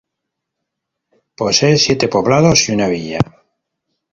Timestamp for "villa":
2.87-3.19